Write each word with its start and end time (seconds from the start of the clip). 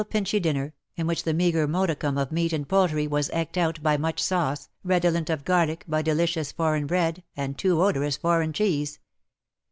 163 0.01 0.19
pinchy 0.19 0.41
dinner^ 0.43 0.71
in 0.95 1.05
which 1.05 1.21
the 1.25 1.31
meagre 1.31 1.67
modicum 1.67 2.17
of 2.17 2.31
meat 2.31 2.51
and 2.53 2.67
jDOultry 2.67 3.07
was 3.07 3.29
eked 3.33 3.55
ont 3.55 3.83
by 3.83 3.97
much 3.97 4.19
sauce, 4.19 4.67
redolent 4.83 5.29
of 5.29 5.45
garlic, 5.45 5.85
by 5.87 6.01
delicious 6.01 6.51
foreign 6.51 6.87
bread, 6.87 7.21
and 7.37 7.55
too 7.55 7.83
odorous 7.83 8.17
foreign 8.17 8.51
cheese. 8.51 8.97